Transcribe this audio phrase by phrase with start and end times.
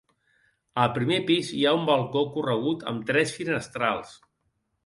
[0.83, 4.19] Al primer pis hi ha un balcó corregut amb tres finestrals.